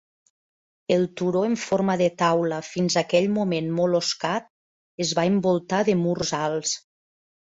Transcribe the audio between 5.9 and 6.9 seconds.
de murs alts.